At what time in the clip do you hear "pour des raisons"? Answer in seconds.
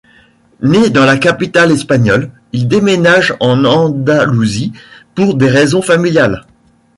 5.13-5.83